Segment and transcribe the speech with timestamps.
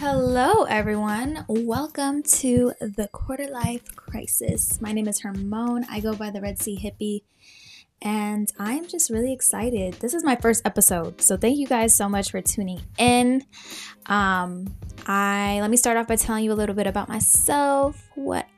[0.00, 1.44] Hello, everyone.
[1.46, 4.80] Welcome to the Quarter Life Crisis.
[4.80, 5.84] My name is Hermone.
[5.90, 7.24] I go by the Red Sea Hippie,
[8.00, 9.92] and I'm just really excited.
[10.00, 13.44] This is my first episode, so thank you guys so much for tuning in.
[14.06, 14.74] Um,
[15.06, 18.48] I let me start off by telling you a little bit about myself, what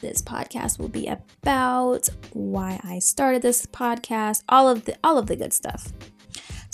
[0.00, 5.26] this podcast will be about, why I started this podcast, all of the all of
[5.26, 5.90] the good stuff.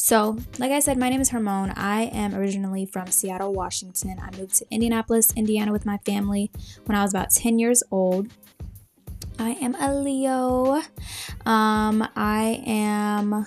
[0.01, 1.73] So, like I said, my name is Hermone.
[1.75, 4.17] I am originally from Seattle, Washington.
[4.23, 6.53] I moved to Indianapolis, Indiana with my family
[6.87, 8.29] when I was about 10 years old.
[9.41, 10.81] I am a Leo.
[11.45, 13.45] Um, I am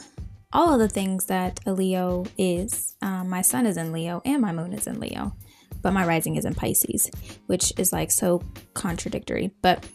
[0.52, 2.98] all of the things that a Leo is.
[3.02, 5.34] Um, my sun is in Leo and my moon is in Leo,
[5.82, 7.10] but my rising is in Pisces,
[7.48, 9.52] which is like so contradictory.
[9.62, 9.88] But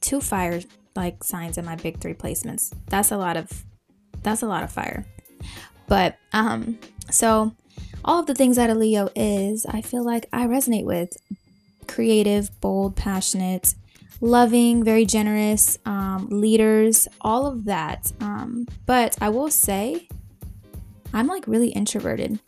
[0.00, 0.60] two fire
[0.96, 2.74] like signs in my big three placements.
[2.88, 3.64] That's a lot of
[4.24, 5.06] that's a lot of fire.
[5.86, 6.78] But um,
[7.10, 7.54] so
[8.04, 11.16] all of the things that a Leo is, I feel like I resonate with
[11.86, 13.74] creative, bold, passionate,
[14.20, 18.12] loving, very generous, um, leaders, all of that.
[18.20, 20.08] Um, but I will say,
[21.12, 22.40] I'm like really introverted,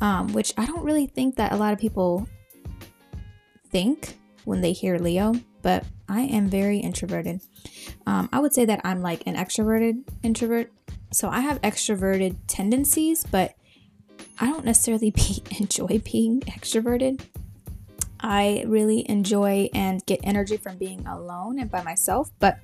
[0.00, 2.28] um, which I don't really think that a lot of people
[3.70, 7.40] think when they hear Leo, but I am very introverted.
[8.06, 10.72] Um, I would say that I'm like an extroverted introvert
[11.12, 13.54] so I have extroverted tendencies, but
[14.38, 17.20] I don't necessarily be, enjoy being extroverted.
[18.20, 22.58] I really enjoy and get energy from being alone and by myself, but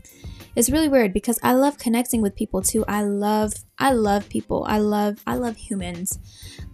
[0.57, 2.85] it's really weird because I love connecting with people too.
[2.89, 4.65] I love I love people.
[4.67, 6.19] I love I love humans.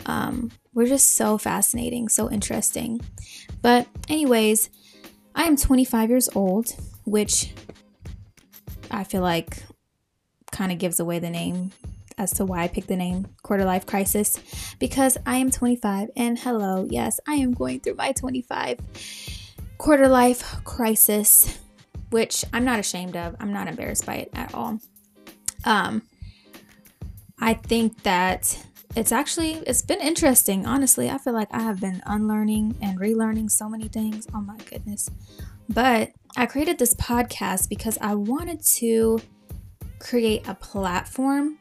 [0.06, 3.00] Um, we're just so fascinating, so interesting.
[3.62, 4.70] But anyways,
[5.34, 6.74] I am 25 years old,
[7.04, 7.52] which
[8.90, 9.62] I feel like
[10.50, 11.72] kind of gives away the name
[12.16, 14.38] as to why I picked the name Quarter Life Crisis
[14.78, 18.78] because I am 25 and hello, yes, I am going through my 25
[19.78, 21.58] quarter life crisis,
[22.10, 23.36] which I'm not ashamed of.
[23.40, 24.80] I'm not embarrassed by it at all.
[25.64, 26.02] Um
[27.40, 28.64] I think that
[28.96, 31.08] it's actually it's been interesting, honestly.
[31.08, 34.26] I feel like I have been unlearning and relearning so many things.
[34.34, 35.08] Oh my goodness.
[35.68, 39.20] But I created this podcast because I wanted to
[40.08, 41.58] create a platform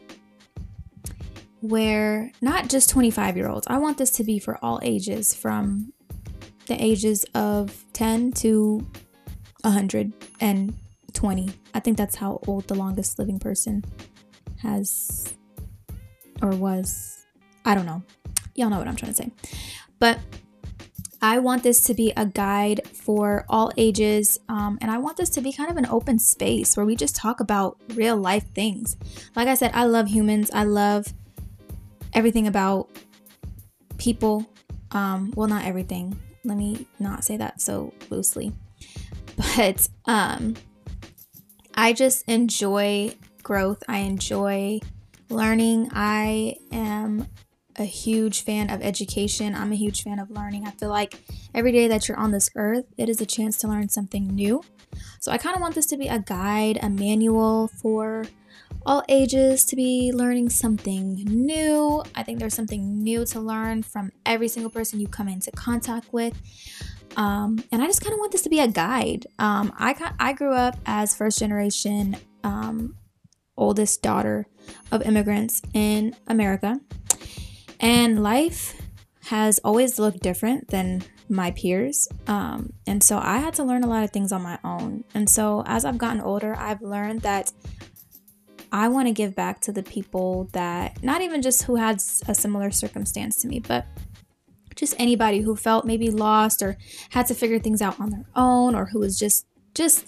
[1.59, 5.91] where not just 25 year olds, I want this to be for all ages from
[6.67, 8.87] the ages of 10 to
[9.61, 11.49] 120.
[11.73, 13.83] I think that's how old the longest living person
[14.61, 15.33] has
[16.41, 17.25] or was.
[17.65, 18.01] I don't know.
[18.55, 19.31] Y'all know what I'm trying to say.
[19.99, 20.19] But
[21.21, 25.29] I want this to be a guide for all ages, um, and I want this
[25.31, 28.97] to be kind of an open space where we just talk about real life things.
[29.35, 31.13] Like I said, I love humans, I love
[32.13, 32.89] everything about
[33.97, 34.45] people.
[34.91, 36.17] Um, well, not everything.
[36.43, 38.53] Let me not say that so loosely.
[39.55, 40.55] But um,
[41.75, 43.13] I just enjoy
[43.43, 44.79] growth, I enjoy
[45.29, 45.89] learning.
[45.93, 47.27] I am
[47.77, 49.55] a huge fan of education.
[49.55, 50.65] I'm a huge fan of learning.
[50.65, 51.19] I feel like
[51.53, 54.63] every day that you're on this earth, it is a chance to learn something new.
[55.19, 58.25] So I kind of want this to be a guide, a manual for
[58.85, 62.03] all ages to be learning something new.
[62.15, 66.11] I think there's something new to learn from every single person you come into contact
[66.11, 66.39] with.
[67.15, 69.27] Um, and I just kind of want this to be a guide.
[69.39, 72.95] Um, I, I grew up as first generation um,
[73.57, 74.47] oldest daughter
[74.91, 76.79] of immigrants in America.
[77.79, 78.79] And life
[79.25, 82.07] has always looked different than my peers.
[82.27, 85.03] Um, and so I had to learn a lot of things on my own.
[85.13, 87.51] And so as I've gotten older, I've learned that
[88.71, 92.35] I want to give back to the people that, not even just who had a
[92.35, 93.85] similar circumstance to me, but
[94.75, 96.77] just anybody who felt maybe lost or
[97.09, 100.05] had to figure things out on their own or who was just just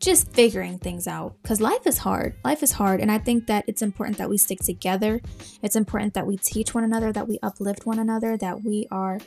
[0.00, 2.34] just figuring things out because life is hard.
[2.44, 3.00] Life is hard.
[3.00, 5.20] And I think that it's important that we stick together.
[5.62, 9.18] It's important that we teach one another, that we uplift one another, that we are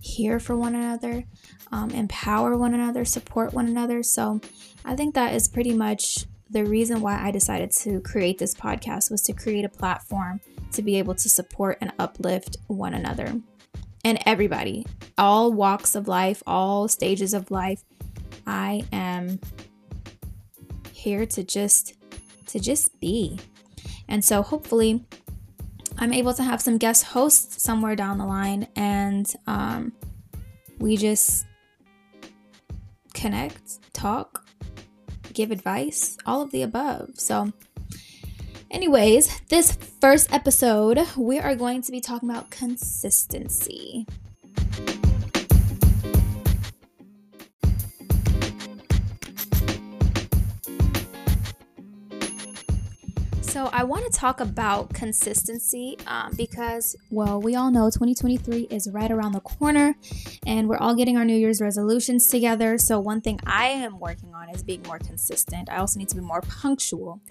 [0.00, 1.24] here for one another,
[1.72, 4.02] um, empower one another, support one another.
[4.02, 4.40] So
[4.84, 9.10] I think that is pretty much the reason why I decided to create this podcast
[9.10, 10.40] was to create a platform
[10.72, 13.40] to be able to support and uplift one another
[14.06, 14.86] and everybody,
[15.18, 17.82] all walks of life, all stages of life.
[18.46, 19.40] I am
[21.06, 21.94] here to just
[22.46, 23.38] to just be.
[24.08, 25.04] And so hopefully
[25.98, 29.92] I'm able to have some guest hosts somewhere down the line and um,
[30.80, 31.46] we just
[33.14, 34.48] connect, talk,
[35.32, 37.10] give advice, all of the above.
[37.14, 37.52] So,
[38.72, 44.08] anyways, this first episode, we are going to be talking about consistency.
[53.56, 58.86] So, I want to talk about consistency um, because, well, we all know 2023 is
[58.90, 59.96] right around the corner
[60.46, 62.76] and we're all getting our New Year's resolutions together.
[62.76, 65.70] So, one thing I am working on is being more consistent.
[65.70, 67.22] I also need to be more punctual.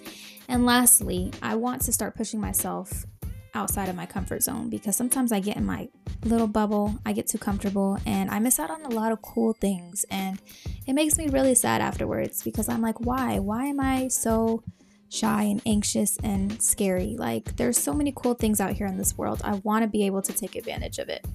[0.47, 3.05] And lastly, I want to start pushing myself
[3.53, 5.89] outside of my comfort zone because sometimes I get in my
[6.23, 9.53] little bubble, I get too comfortable, and I miss out on a lot of cool
[9.53, 10.07] things.
[10.09, 10.41] And
[10.87, 13.37] it makes me really sad afterwards because I'm like, why?
[13.37, 14.63] Why am I so
[15.09, 17.15] shy and anxious and scary?
[17.17, 19.41] Like, there's so many cool things out here in this world.
[19.43, 21.25] I want to be able to take advantage of it.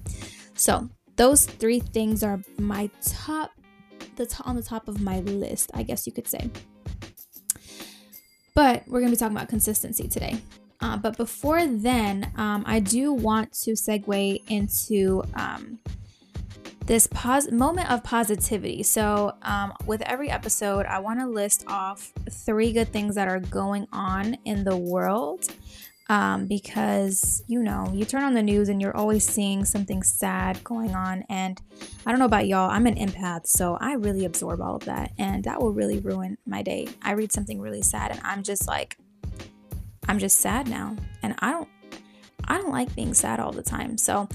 [0.55, 3.51] So, those three things are my top,
[4.15, 6.49] the t- on the top of my list, I guess you could say.
[8.53, 10.37] But we're going to be talking about consistency today.
[10.81, 15.79] Uh, but before then, um, I do want to segue into um,
[16.85, 18.83] this pos- moment of positivity.
[18.83, 23.39] So, um, with every episode, I want to list off three good things that are
[23.39, 25.47] going on in the world.
[26.09, 30.61] Um, because you know, you turn on the news and you're always seeing something sad
[30.61, 31.23] going on.
[31.29, 31.61] And
[32.05, 35.13] I don't know about y'all, I'm an empath, so I really absorb all of that,
[35.17, 36.89] and that will really ruin my day.
[37.01, 38.97] I read something really sad, and I'm just like,
[40.07, 40.97] I'm just sad now.
[41.23, 41.69] And I don't
[42.45, 43.97] I don't like being sad all the time.
[43.97, 44.27] So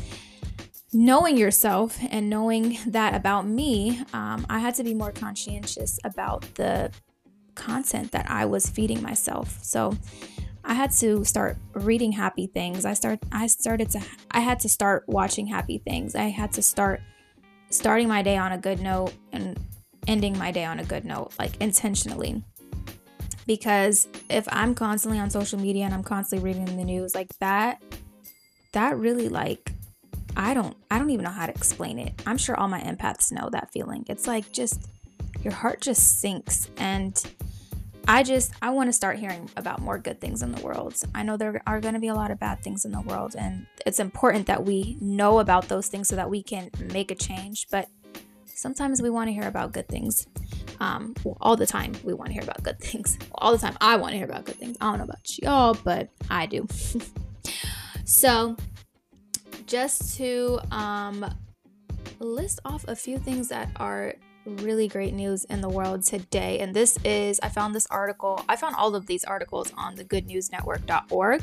[0.97, 6.43] knowing yourself and knowing that about me, um, I had to be more conscientious about
[6.55, 6.91] the
[7.55, 9.59] content that I was feeding myself.
[9.63, 9.95] So
[10.65, 12.87] I had to start reading happy things.
[12.87, 14.01] I start I started to
[14.31, 16.15] I had to start watching happy things.
[16.15, 17.03] I had to start
[17.69, 19.61] starting my day on a good note and
[20.07, 22.43] ending my day on a good note, like intentionally
[23.47, 27.83] because if I'm constantly on social media and I'm constantly reading the news like that,
[28.73, 29.71] that really like
[30.37, 32.23] I don't I don't even know how to explain it.
[32.27, 34.05] I'm sure all my empaths know that feeling.
[34.09, 34.89] It's like just
[35.43, 37.21] your heart just sinks and
[38.07, 40.95] I just I want to start hearing about more good things in the world.
[41.15, 43.35] I know there are going to be a lot of bad things in the world
[43.37, 47.15] and it's important that we know about those things so that we can make a
[47.15, 47.89] change, but
[48.45, 50.27] sometimes we want to hear about good things.
[50.81, 53.19] Um, well, all the time we want to hear about good things.
[53.35, 54.77] All the time I want to hear about good things.
[54.81, 56.67] I don't know about y'all, but I do.
[58.05, 58.57] so,
[59.67, 61.25] just to um,
[62.19, 64.15] list off a few things that are
[64.47, 66.61] really great news in the world today.
[66.61, 70.05] And this is, I found this article, I found all of these articles on the
[70.05, 71.43] goodnewsnetwork.org.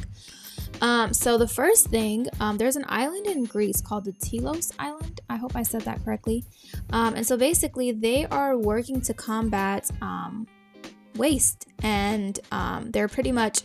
[0.82, 5.22] Um, so the first thing, um, there's an island in Greece called the Telos Island.
[5.30, 6.46] I hope I said that correctly.
[6.92, 10.48] Um, and so basically, they are working to combat um,
[11.16, 13.62] waste, and um, they're pretty much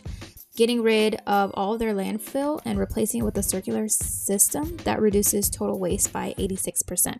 [0.59, 5.49] getting rid of all their landfill and replacing it with a circular system that reduces
[5.49, 7.17] total waste by 86%.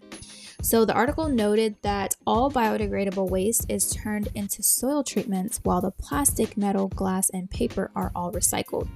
[0.62, 5.92] So the article noted that all biodegradable waste is turned into soil treatments while the
[5.92, 8.90] plastic, metal, glass, and paper are all recycled.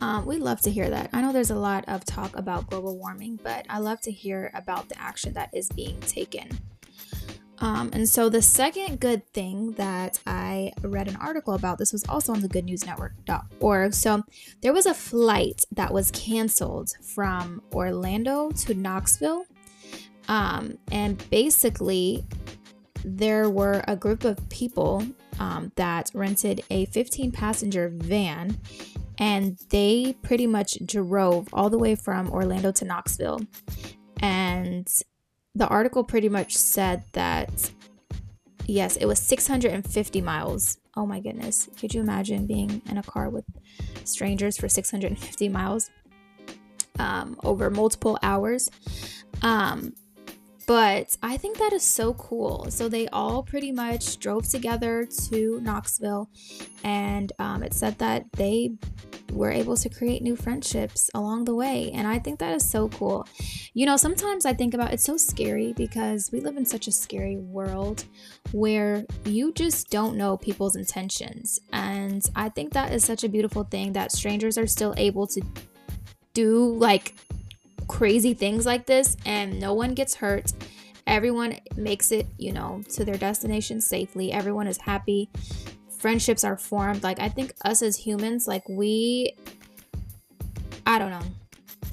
[0.00, 1.10] Um, we love to hear that.
[1.12, 4.52] I know there's a lot of talk about global warming, but I love to hear
[4.54, 6.50] about the action that is being taken.
[7.58, 12.04] Um, and so, the second good thing that I read an article about, this was
[12.08, 13.94] also on the goodnewsnetwork.org.
[13.94, 14.22] So,
[14.60, 19.46] there was a flight that was canceled from Orlando to Knoxville.
[20.28, 22.26] Um, and basically,
[23.04, 25.06] there were a group of people
[25.38, 28.58] um, that rented a 15 passenger van
[29.18, 33.40] and they pretty much drove all the way from Orlando to Knoxville.
[34.20, 34.88] And
[35.56, 37.70] the article pretty much said that,
[38.66, 40.76] yes, it was 650 miles.
[40.94, 41.70] Oh my goodness.
[41.80, 43.44] Could you imagine being in a car with
[44.04, 45.90] strangers for 650 miles
[46.98, 48.70] um, over multiple hours?
[49.40, 49.94] Um,
[50.66, 52.66] but I think that is so cool.
[52.70, 56.28] So they all pretty much drove together to Knoxville,
[56.82, 58.72] and um, it said that they
[59.32, 61.90] were able to create new friendships along the way.
[61.92, 63.26] And I think that is so cool.
[63.74, 66.92] You know, sometimes I think about it's so scary because we live in such a
[66.92, 68.04] scary world
[68.52, 71.60] where you just don't know people's intentions.
[71.72, 75.42] And I think that is such a beautiful thing that strangers are still able to
[76.32, 77.14] do like
[77.88, 80.52] crazy things like this and no one gets hurt.
[81.06, 84.32] Everyone makes it, you know, to their destination safely.
[84.32, 85.30] Everyone is happy.
[85.98, 87.02] Friendships are formed.
[87.02, 89.34] Like, I think us as humans, like, we,
[90.84, 91.22] I don't know.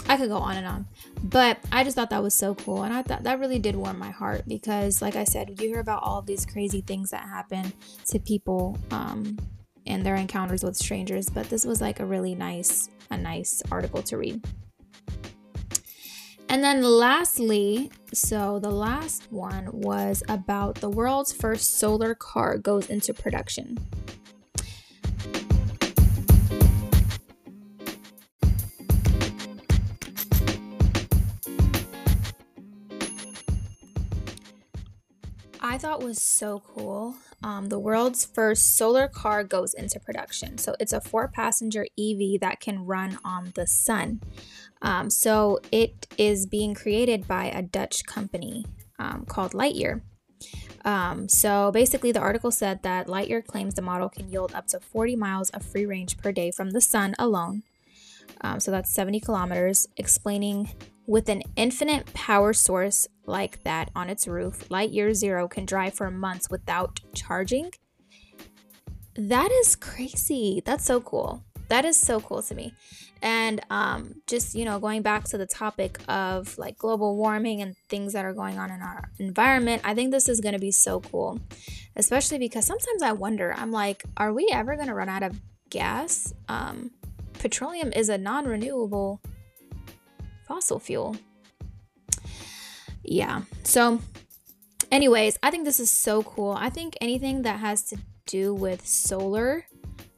[0.08, 0.88] I could go on and on.
[1.24, 2.84] But I just thought that was so cool.
[2.84, 5.80] And I thought that really did warm my heart because, like I said, you hear
[5.80, 7.72] about all these crazy things that happen
[8.08, 9.38] to people um,
[9.86, 11.30] in their encounters with strangers.
[11.30, 14.44] But this was like a really nice, a nice article to read.
[16.54, 22.92] And then lastly, so the last one was about the world's first solar car goes
[22.92, 23.80] into production.
[35.60, 37.16] I thought was so cool.
[37.42, 40.60] Um, the world's first solar car goes into production.
[40.60, 44.22] So it's a four passenger EV that can run on the sun.
[44.84, 48.66] Um, so it is being created by a Dutch company
[49.00, 50.02] um, called Lightyear.
[50.86, 54.80] Um, so basically, the article said that Lightyear claims the model can yield up to
[54.80, 57.64] 40 miles of free range per day from the sun alone.
[58.42, 60.70] Um, so that's 70 kilometers, explaining
[61.06, 66.10] with an infinite power source like that on its roof, Lightyear Zero can drive for
[66.12, 67.72] months without charging.
[69.16, 70.62] That is crazy.
[70.66, 71.44] That's so cool.
[71.70, 72.74] That is so cool to me.
[73.22, 77.76] And um, just, you know, going back to the topic of like global warming and
[77.88, 80.72] things that are going on in our environment, I think this is going to be
[80.72, 81.40] so cool.
[81.96, 85.40] Especially because sometimes I wonder, I'm like, are we ever going to run out of
[85.70, 86.34] gas?
[86.50, 86.92] Um,
[87.40, 89.22] petroleum is a non renewable
[90.46, 91.16] fossil fuel.
[93.04, 93.44] Yeah.
[93.64, 94.02] So,
[94.92, 96.52] anyways, I think this is so cool.
[96.52, 99.66] I think anything that has to do with solar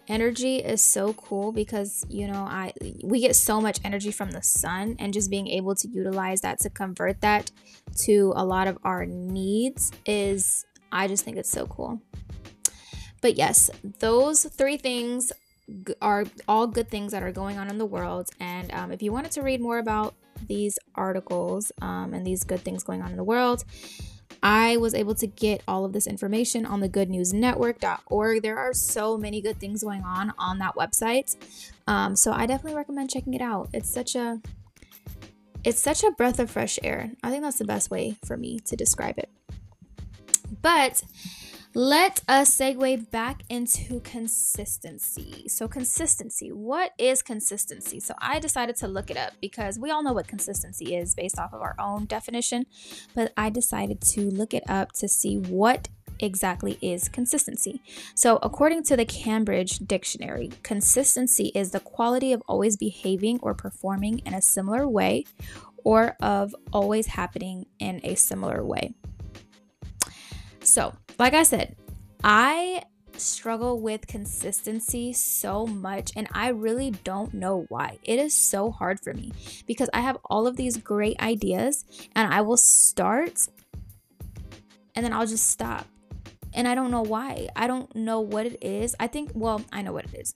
[0.07, 2.71] energy is so cool because you know i
[3.03, 6.59] we get so much energy from the sun and just being able to utilize that
[6.59, 7.51] to convert that
[7.95, 11.99] to a lot of our needs is i just think it's so cool
[13.21, 13.69] but yes
[13.99, 15.31] those three things
[16.01, 18.29] are all good things that are going on in the world.
[18.39, 20.15] And um, if you wanted to read more about
[20.47, 23.63] these articles um, and these good things going on in the world,
[24.45, 28.43] I was able to get all of this information on the goodnewsnetwork.org.
[28.43, 31.35] There are so many good things going on on that website.
[31.87, 33.69] Um, so I definitely recommend checking it out.
[33.73, 34.39] It's such a
[35.63, 37.13] it's such a breath of fresh air.
[37.23, 39.31] I think that's the best way for me to describe it.
[40.61, 41.01] But
[41.75, 45.49] let us segue back into consistency.
[45.49, 46.49] So, consistency.
[46.53, 47.99] What is consistency?
[47.99, 51.37] So, I decided to look it up because we all know what consistency is based
[51.37, 52.65] off of our own definition,
[53.13, 55.89] but I decided to look it up to see what
[56.21, 57.81] exactly is consistency.
[58.15, 64.19] So, according to the Cambridge Dictionary, consistency is the quality of always behaving or performing
[64.19, 65.25] in a similar way
[65.83, 68.95] or of always happening in a similar way.
[70.61, 71.75] So, like I said,
[72.23, 72.83] I
[73.17, 77.97] struggle with consistency so much and I really don't know why.
[78.03, 79.31] It is so hard for me
[79.65, 83.47] because I have all of these great ideas and I will start
[84.95, 85.85] and then I'll just stop.
[86.53, 87.49] And I don't know why.
[87.53, 88.95] I don't know what it is.
[88.97, 90.35] I think, well, I know what it is.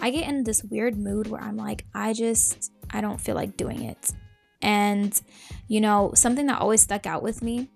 [0.00, 3.56] I get in this weird mood where I'm like, I just, I don't feel like
[3.56, 4.12] doing it.
[4.62, 5.18] And,
[5.68, 7.70] you know, something that always stuck out with me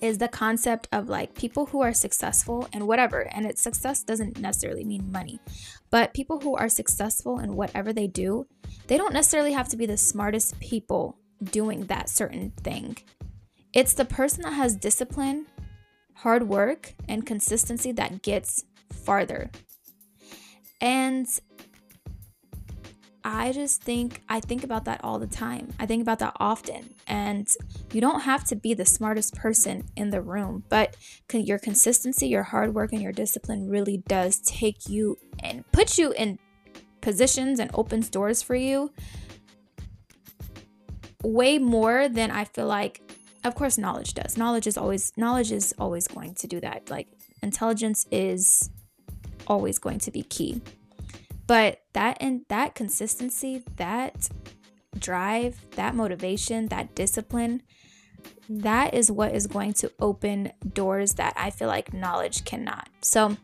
[0.00, 3.20] is the concept of like people who are successful and whatever.
[3.32, 5.40] And it's success doesn't necessarily mean money,
[5.90, 8.46] but people who are successful in whatever they do,
[8.86, 12.96] they don't necessarily have to be the smartest people doing that certain thing.
[13.72, 15.46] It's the person that has discipline,
[16.14, 19.50] hard work, and consistency that gets farther.
[20.80, 21.26] And
[23.28, 25.74] I just think I think about that all the time.
[25.80, 26.94] I think about that often.
[27.08, 27.48] And
[27.92, 30.96] you don't have to be the smartest person in the room, but
[31.32, 36.12] your consistency, your hard work, and your discipline really does take you and put you
[36.12, 36.38] in
[37.00, 38.92] positions and opens doors for you
[41.24, 43.00] way more than I feel like
[43.42, 44.36] of course knowledge does.
[44.36, 46.90] Knowledge is always knowledge is always going to do that.
[46.90, 47.08] Like
[47.42, 48.70] intelligence is
[49.48, 50.62] always going to be key.
[51.46, 54.28] But that and that consistency, that
[54.98, 57.62] drive, that motivation, that discipline,
[58.48, 62.88] that is what is going to open doors that I feel like knowledge cannot.
[63.00, 63.36] So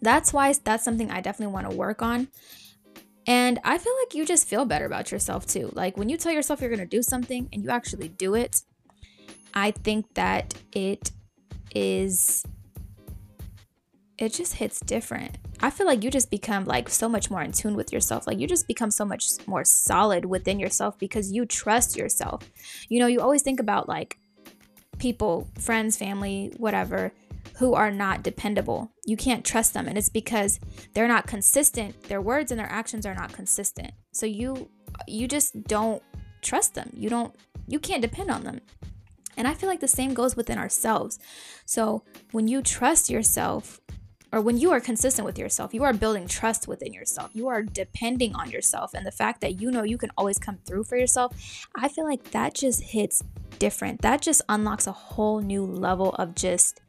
[0.00, 2.28] that's why that's something I definitely want to work on.
[3.26, 5.70] And I feel like you just feel better about yourself too.
[5.74, 8.62] Like when you tell yourself you're going to do something and you actually do it,
[9.54, 11.12] I think that it
[11.74, 12.44] is
[14.22, 15.36] it just hits different.
[15.60, 18.24] I feel like you just become like so much more in tune with yourself.
[18.24, 22.48] Like you just become so much more solid within yourself because you trust yourself.
[22.88, 24.18] You know, you always think about like
[24.98, 27.12] people, friends, family, whatever,
[27.58, 28.92] who are not dependable.
[29.04, 30.60] You can't trust them and it's because
[30.94, 32.04] they're not consistent.
[32.04, 33.90] Their words and their actions are not consistent.
[34.12, 34.70] So you
[35.08, 36.00] you just don't
[36.42, 36.90] trust them.
[36.94, 37.34] You don't
[37.66, 38.60] you can't depend on them.
[39.36, 41.18] And I feel like the same goes within ourselves.
[41.64, 43.80] So when you trust yourself,
[44.32, 47.30] or when you are consistent with yourself, you are building trust within yourself.
[47.34, 48.94] You are depending on yourself.
[48.94, 52.06] And the fact that you know you can always come through for yourself, I feel
[52.06, 53.22] like that just hits
[53.58, 54.00] different.
[54.00, 56.80] That just unlocks a whole new level of just,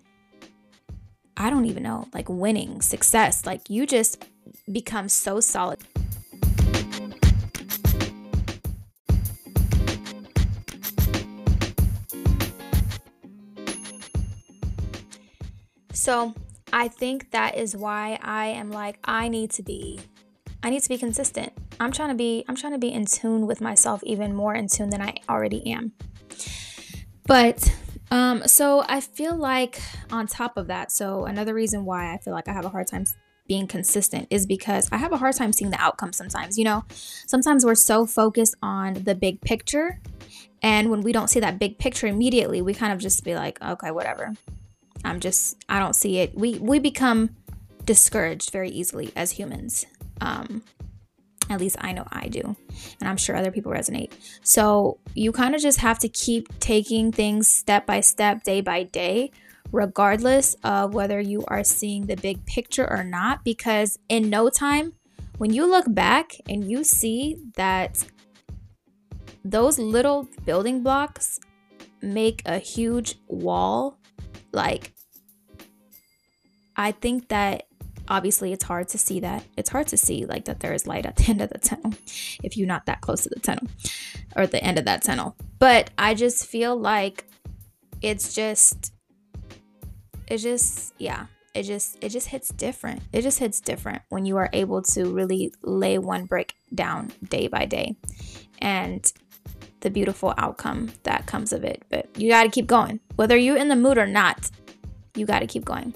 [1.36, 3.46] I don't even know, like winning, success.
[3.46, 4.26] Like you just
[4.72, 5.80] become so solid.
[15.92, 16.34] So
[16.74, 20.00] I think that is why I am like, I need to be
[20.64, 21.52] I need to be consistent.
[21.80, 24.68] I'm trying to be I'm trying to be in tune with myself even more in
[24.68, 25.92] tune than I already am.
[27.28, 27.74] But
[28.10, 29.80] um so I feel like
[30.12, 32.88] on top of that, so another reason why I feel like I have a hard
[32.88, 33.06] time
[33.48, 36.86] being consistent is because I have a hard time seeing the outcome sometimes, you know.
[37.28, 40.00] Sometimes we're so focused on the big picture
[40.64, 43.62] and when we don't see that big picture immediately, we kind of just be like,
[43.62, 44.34] okay, whatever.
[45.04, 46.36] I'm just I don't see it.
[46.36, 47.36] We we become
[47.86, 49.86] discouraged very easily as humans.
[50.22, 50.64] Um,
[51.50, 52.56] at least I know I do.
[53.00, 54.12] And I'm sure other people resonate.
[54.44, 58.84] So you kind of just have to keep taking things step by step, day by
[58.84, 59.32] day,
[59.72, 63.44] regardless of whether you are seeing the big picture or not.
[63.44, 64.94] Because in no time,
[65.38, 68.04] when you look back and you see that
[69.44, 71.40] those little building blocks
[72.02, 73.98] make a huge wall,
[74.54, 74.94] like,
[76.76, 77.68] I think that
[78.08, 81.06] obviously it's hard to see that it's hard to see like that there is light
[81.06, 81.94] at the end of the tunnel
[82.44, 83.66] if you're not that close to the tunnel
[84.36, 85.36] or the end of that tunnel.
[85.60, 87.26] But i just feel like
[88.02, 88.94] it's just
[90.28, 93.02] it just yeah it just it just hits different.
[93.12, 97.48] It just hits different when you are able to really lay one brick down day
[97.48, 97.96] by day.
[98.60, 99.12] And
[99.84, 103.58] the beautiful outcome that comes of it but you got to keep going whether you're
[103.58, 104.50] in the mood or not
[105.16, 105.94] you got to keep going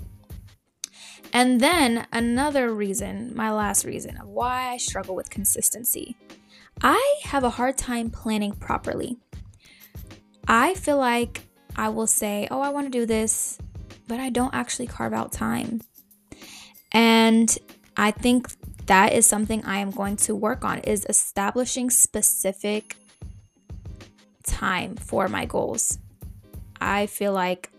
[1.33, 6.15] and then another reason, my last reason of why I struggle with consistency.
[6.81, 9.17] I have a hard time planning properly.
[10.47, 11.41] I feel like
[11.75, 13.57] I will say, "Oh, I want to do this,"
[14.07, 15.81] but I don't actually carve out time.
[16.91, 17.57] And
[17.97, 18.49] I think
[18.85, 22.95] that is something I am going to work on is establishing specific
[24.57, 25.99] time for my goals.
[26.81, 27.71] I feel like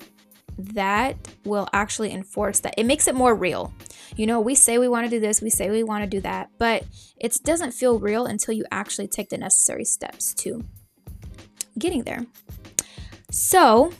[0.58, 2.74] that will actually enforce that.
[2.76, 3.72] It makes it more real.
[4.16, 6.20] You know, we say we want to do this, we say we want to do
[6.22, 6.84] that, but
[7.20, 10.64] it doesn't feel real until you actually take the necessary steps to
[11.78, 12.26] getting there.
[13.30, 13.92] So,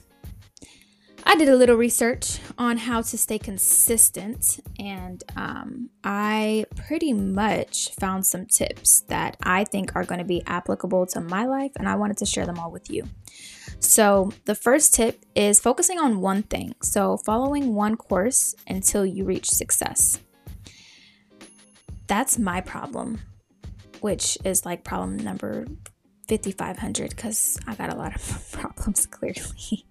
[1.25, 7.91] I did a little research on how to stay consistent, and um, I pretty much
[8.01, 11.89] found some tips that I think are going to be applicable to my life, and
[11.89, 13.05] I wanted to share them all with you.
[13.81, 16.75] So, the first tip is focusing on one thing.
[16.83, 20.19] So, following one course until you reach success.
[22.07, 23.21] That's my problem,
[24.01, 25.67] which is like problem number
[26.29, 29.87] 5500 because I got a lot of problems clearly.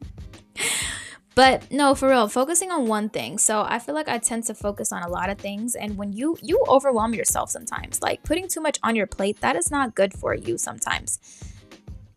[1.37, 4.53] But no for real focusing on one thing so i feel like i tend to
[4.53, 8.47] focus on a lot of things and when you you overwhelm yourself sometimes like putting
[8.47, 11.19] too much on your plate that is not good for you sometimes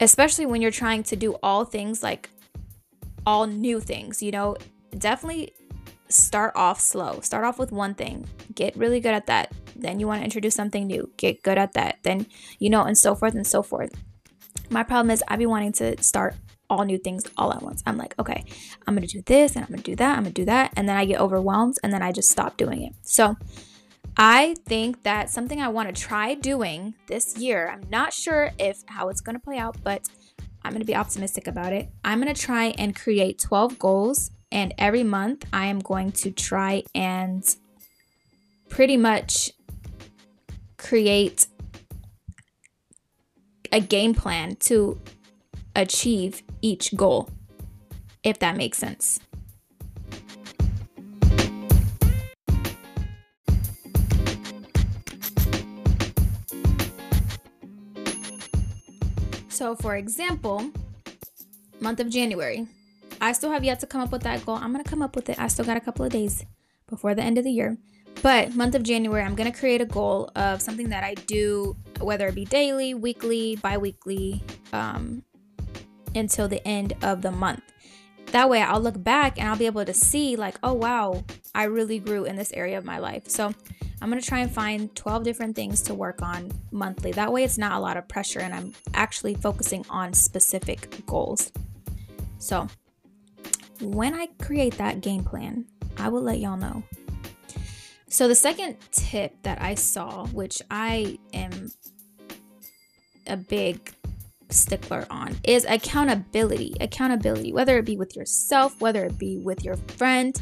[0.00, 2.30] especially when you're trying to do all things like
[3.26, 4.56] all new things, you know,
[4.98, 5.52] definitely
[6.08, 7.20] start off slow.
[7.20, 9.52] Start off with one thing, get really good at that.
[9.76, 11.98] Then you want to introduce something new, get good at that.
[12.02, 12.26] Then,
[12.58, 13.92] you know, and so forth and so forth.
[14.70, 16.34] My problem is I'd be wanting to start
[16.70, 17.82] all new things all at once.
[17.84, 18.44] I'm like, okay,
[18.86, 20.72] I'm gonna do this and I'm gonna do that, I'm gonna do that.
[20.76, 22.94] And then I get overwhelmed and then I just stop doing it.
[23.02, 23.36] So,
[24.16, 27.70] I think that something I want to try doing this year.
[27.70, 30.08] I'm not sure if how it's to play out, but
[30.62, 31.88] I'm to be optimistic about it.
[32.04, 36.82] I'm to try and create 12 goals and every month I am going to try
[36.94, 37.42] and
[38.68, 39.52] pretty much
[40.76, 41.46] create
[43.72, 45.00] a game plan to
[45.76, 47.28] achieve each goal,
[48.22, 49.20] if that makes sense.
[59.48, 60.70] So, for example,
[61.80, 62.66] month of January,
[63.20, 64.54] I still have yet to come up with that goal.
[64.54, 65.38] I'm going to come up with it.
[65.38, 66.46] I still got a couple of days
[66.88, 67.76] before the end of the year.
[68.22, 71.76] But month of January, I'm going to create a goal of something that I do,
[72.00, 75.24] whether it be daily, weekly, bi weekly, um,
[76.14, 77.62] until the end of the month.
[78.32, 81.64] That way, I'll look back and I'll be able to see, like, oh, wow, I
[81.64, 83.28] really grew in this area of my life.
[83.28, 83.52] So,
[84.02, 87.12] I'm to try and find 12 different things to work on monthly.
[87.12, 91.52] That way, it's not a lot of pressure and I'm actually focusing on specific goals.
[92.38, 92.68] So,
[93.80, 95.66] when I create that game plan,
[95.98, 96.82] I will let y'all know.
[98.08, 101.70] So, the second tip that I saw, which I am
[103.26, 103.92] a big
[104.52, 106.74] stickler on, is accountability.
[106.80, 110.40] Accountability, whether it be with yourself, whether it be with your friend,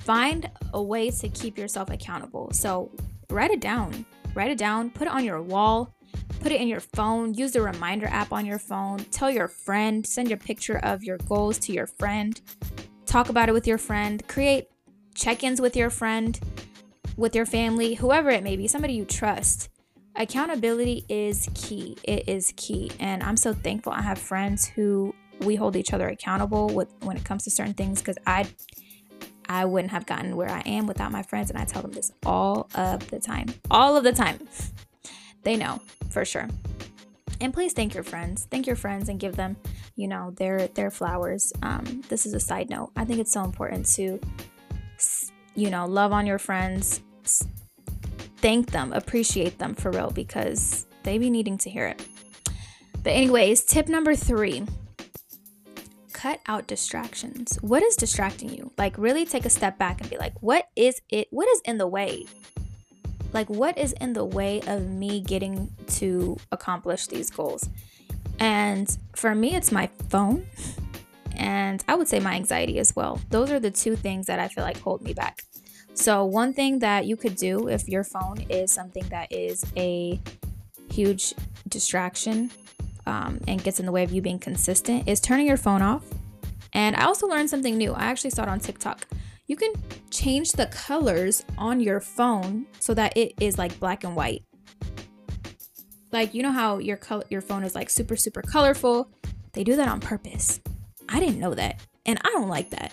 [0.00, 2.50] find a way to keep yourself accountable.
[2.52, 2.90] So
[3.28, 4.04] write it down.
[4.34, 5.94] Write it down, put it on your wall,
[6.40, 10.06] put it in your phone, use the reminder app on your phone, tell your friend,
[10.06, 12.40] send your picture of your goals to your friend,
[13.06, 14.68] talk about it with your friend, create
[15.14, 16.38] check ins with your friend,
[17.16, 19.68] with your family, whoever it may be, somebody you trust.
[20.16, 21.96] Accountability is key.
[22.02, 22.90] It is key.
[22.98, 27.16] And I'm so thankful I have friends who we hold each other accountable with when
[27.16, 28.46] it comes to certain things because I
[29.48, 32.12] I wouldn't have gotten where I am without my friends and I tell them this
[32.24, 33.46] all of the time.
[33.70, 34.38] All of the time.
[35.42, 36.48] They know for sure.
[37.40, 38.46] And please thank your friends.
[38.50, 39.56] Thank your friends and give them,
[39.96, 41.52] you know, their their flowers.
[41.62, 42.92] Um, this is a side note.
[42.96, 44.20] I think it's so important to,
[45.54, 47.00] you know, love on your friends,
[48.40, 52.06] thank them, appreciate them for real because they be needing to hear it.
[53.02, 54.64] But anyways, tip number three.
[56.12, 57.56] Cut out distractions.
[57.62, 58.72] What is distracting you?
[58.76, 61.28] Like, really take a step back and be like, what is it?
[61.30, 62.26] What is in the way?
[63.32, 67.68] Like, what is in the way of me getting to accomplish these goals?
[68.38, 70.46] And for me, it's my phone.
[71.36, 73.18] And I would say my anxiety as well.
[73.30, 75.44] Those are the two things that I feel like hold me back.
[76.00, 80.18] So, one thing that you could do if your phone is something that is a
[80.90, 81.34] huge
[81.68, 82.50] distraction
[83.06, 86.04] um, and gets in the way of you being consistent is turning your phone off.
[86.72, 87.92] And I also learned something new.
[87.92, 89.06] I actually saw it on TikTok
[89.50, 89.72] you can
[90.12, 94.44] change the colors on your phone so that it is like black and white.
[96.12, 99.10] Like you know how your color your phone is like super super colorful?
[99.54, 100.60] They do that on purpose.
[101.08, 101.80] I didn't know that.
[102.06, 102.92] And I don't like that.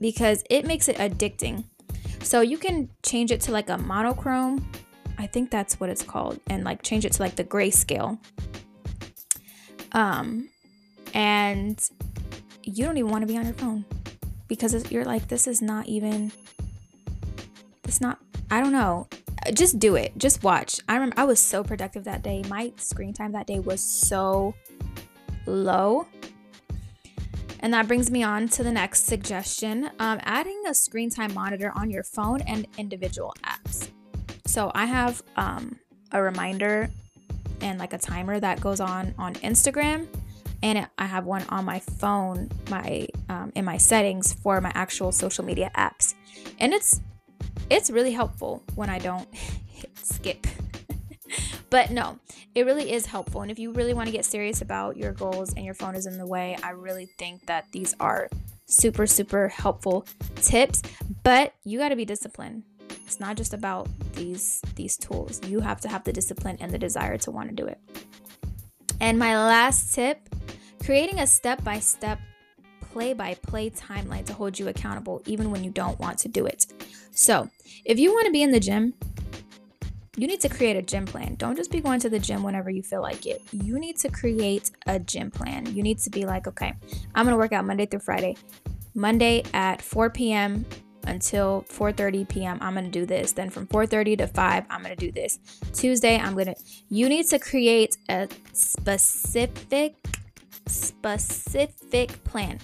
[0.00, 1.62] Because it makes it addicting.
[2.22, 4.66] So you can change it to like a monochrome.
[5.18, 8.18] I think that's what it's called and like change it to like the grayscale.
[9.92, 10.48] Um
[11.14, 11.82] and
[12.62, 13.84] you don't even want to be on your phone
[14.46, 16.32] because you're like, this is not even,
[17.84, 18.18] it's not,
[18.50, 19.08] I don't know.
[19.54, 20.12] Just do it.
[20.18, 20.80] Just watch.
[20.88, 22.42] I remember I was so productive that day.
[22.48, 24.54] My screen time that day was so
[25.46, 26.06] low.
[27.60, 31.72] And that brings me on to the next suggestion um, adding a screen time monitor
[31.74, 33.88] on your phone and individual apps.
[34.46, 35.78] So I have um,
[36.12, 36.90] a reminder
[37.60, 40.06] and like a timer that goes on on Instagram
[40.62, 44.72] and it, I have one on my phone, my um, in my settings for my
[44.74, 46.14] actual social media apps,
[46.58, 47.00] and it's
[47.70, 49.28] it's really helpful when I don't
[50.02, 50.46] skip.
[51.70, 52.18] But no,
[52.54, 55.52] it really is helpful, and if you really want to get serious about your goals
[55.54, 58.28] and your phone is in the way, I really think that these are
[58.66, 60.82] super super helpful tips.
[61.22, 62.64] But you got to be disciplined.
[62.90, 65.40] It's not just about these these tools.
[65.46, 67.80] You have to have the discipline and the desire to want to do it.
[69.00, 70.28] And my last tip
[70.84, 72.18] creating a step by step,
[72.80, 76.46] play by play timeline to hold you accountable, even when you don't want to do
[76.46, 76.66] it.
[77.10, 77.48] So,
[77.84, 78.94] if you want to be in the gym,
[80.18, 81.36] you need to create a gym plan.
[81.36, 83.40] Don't just be going to the gym whenever you feel like it.
[83.52, 85.72] You need to create a gym plan.
[85.72, 86.74] You need to be like, okay,
[87.14, 88.36] I'm to work out Monday through Friday.
[88.96, 90.66] Monday at 4 p.m.
[91.06, 92.58] until 4:30 p.m.
[92.60, 93.30] I'm to do this.
[93.30, 95.38] Then from 4:30 to 5, I'm to do this.
[95.72, 96.54] Tuesday, I'm to
[96.88, 99.94] You need to create a specific
[100.66, 102.58] specific plan.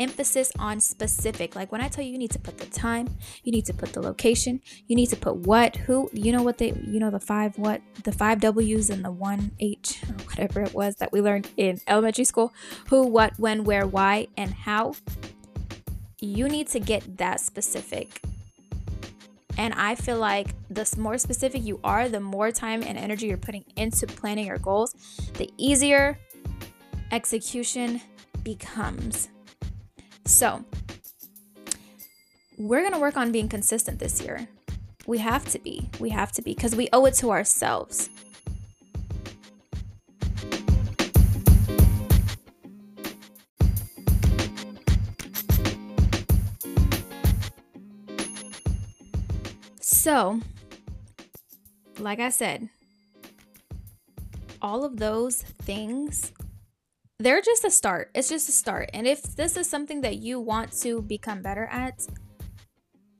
[0.00, 1.54] Emphasis on specific.
[1.54, 3.06] Like when I tell you, you need to put the time,
[3.44, 6.56] you need to put the location, you need to put what, who, you know what
[6.56, 10.62] they, you know, the five what, the five W's and the one H, or whatever
[10.62, 12.52] it was that we learned in elementary school
[12.88, 14.94] who, what, when, where, why, and how.
[16.18, 18.20] You need to get that specific.
[19.58, 23.36] And I feel like the more specific you are, the more time and energy you're
[23.36, 24.94] putting into planning your goals,
[25.34, 26.18] the easier
[27.12, 28.00] execution
[28.42, 29.28] becomes.
[30.30, 30.64] So,
[32.56, 34.48] we're going to work on being consistent this year.
[35.04, 35.90] We have to be.
[35.98, 38.08] We have to be because we owe it to ourselves.
[49.80, 50.40] So,
[51.98, 52.68] like I said,
[54.62, 56.32] all of those things
[57.20, 58.10] they're just a start.
[58.14, 58.90] It's just a start.
[58.94, 62.06] And if this is something that you want to become better at,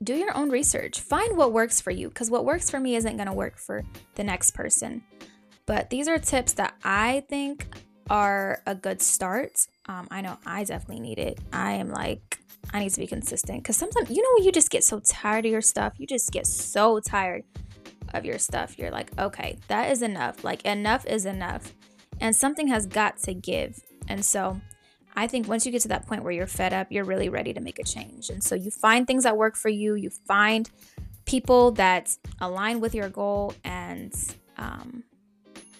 [0.03, 0.99] do your own research.
[0.99, 3.83] Find what works for you because what works for me isn't going to work for
[4.15, 5.03] the next person.
[5.67, 7.67] But these are tips that I think
[8.09, 9.67] are a good start.
[9.85, 11.39] Um, I know I definitely need it.
[11.53, 12.39] I am like,
[12.73, 15.51] I need to be consistent because sometimes, you know, you just get so tired of
[15.51, 15.93] your stuff.
[15.97, 17.43] You just get so tired
[18.15, 18.79] of your stuff.
[18.79, 20.43] You're like, okay, that is enough.
[20.43, 21.73] Like, enough is enough.
[22.19, 23.79] And something has got to give.
[24.07, 24.59] And so
[25.15, 27.53] I think once you get to that point where you're fed up, you're really ready
[27.53, 28.29] to make a change.
[28.29, 30.69] And so you find things that work for you, you find
[31.25, 34.13] people that align with your goal, and
[34.57, 35.03] um,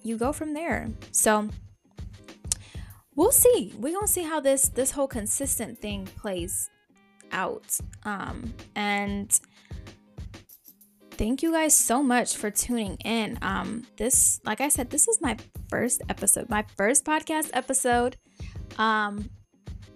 [0.04, 0.90] you go from there.
[1.12, 1.50] So
[3.16, 3.74] we'll see.
[3.78, 6.70] We're gonna see how this this whole consistent thing plays
[7.32, 7.78] out.
[8.04, 9.40] Um, and
[11.22, 13.38] thank you guys so much for tuning in.
[13.44, 15.38] Um, this, like I said, this is my
[15.70, 18.18] first episode, my first podcast episode.
[18.80, 19.30] Um,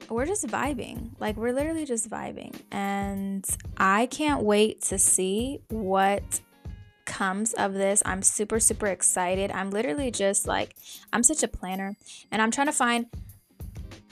[0.07, 1.19] we're just vibing.
[1.19, 2.53] Like we're literally just vibing.
[2.71, 3.43] And
[3.75, 6.41] I can't wait to see what
[7.05, 8.03] comes of this.
[8.05, 9.49] I'm super, super excited.
[9.49, 10.75] I'm literally just like,
[11.11, 11.97] I'm such a planner
[12.31, 13.07] and I'm trying to find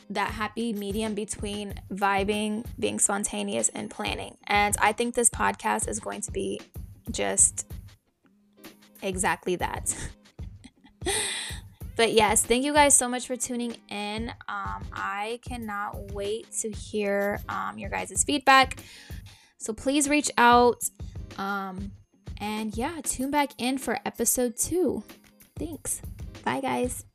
[0.10, 4.36] that happy medium between vibing, being spontaneous, and planning.
[4.48, 6.60] And I think this podcast is going to be
[7.12, 7.72] just
[9.02, 9.96] exactly that.
[11.96, 14.30] but yes, thank you guys so much for tuning in.
[14.48, 18.78] Um, I cannot wait to hear um, your guys' feedback.
[19.58, 20.84] So please reach out.
[21.38, 21.92] Um,
[22.40, 25.04] and yeah, tune back in for episode two.
[25.58, 26.02] Thanks.
[26.44, 27.06] Bye, guys.